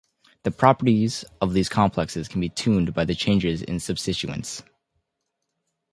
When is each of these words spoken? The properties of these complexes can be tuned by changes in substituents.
The 0.41 0.49
properties 0.49 1.25
of 1.41 1.53
these 1.53 1.69
complexes 1.69 2.27
can 2.27 2.41
be 2.41 2.49
tuned 2.49 2.91
by 2.95 3.05
changes 3.05 3.61
in 3.61 3.75
substituents. 3.79 4.63